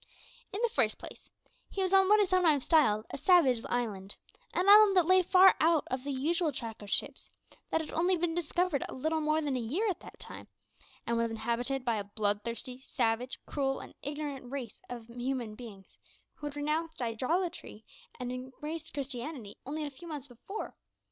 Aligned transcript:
In 0.51 0.59
the 0.63 0.69
first 0.69 0.97
place, 0.97 1.29
he 1.69 1.83
was 1.83 1.93
on 1.93 2.09
what 2.09 2.19
is 2.19 2.27
sometimes 2.27 2.65
styled 2.65 3.05
a 3.11 3.19
"savage 3.19 3.63
island" 3.69 4.17
an 4.51 4.67
island 4.67 4.97
that 4.97 5.05
lay 5.05 5.21
far 5.21 5.53
out 5.59 5.83
of 5.91 6.03
the 6.03 6.11
usual 6.11 6.51
track 6.51 6.81
of 6.81 6.89
ships, 6.89 7.29
that 7.69 7.81
had 7.81 7.91
only 7.91 8.17
been 8.17 8.33
discovered 8.33 8.83
a 8.89 8.95
little 8.95 9.21
more 9.21 9.41
than 9.43 9.55
a 9.55 9.59
year 9.59 9.87
at 9.87 9.99
that 9.99 10.17
time, 10.19 10.47
and 11.05 11.17
was 11.17 11.29
inhabited 11.29 11.85
by 11.85 11.97
a 11.97 12.03
blood 12.03 12.41
thirsty, 12.43 12.81
savage, 12.81 13.37
cruel, 13.45 13.79
and 13.79 13.93
ignorant 14.01 14.49
race 14.49 14.81
of 14.89 15.05
human 15.05 15.53
beings, 15.53 15.99
who 16.33 16.47
had 16.47 16.55
renounced 16.55 16.99
idolatry 16.99 17.85
and 18.19 18.31
embraced 18.31 18.95
Christianity 18.95 19.59
only 19.67 19.85
a 19.85 19.91
few 19.91 20.07
months 20.07 20.27
before. 20.27 20.75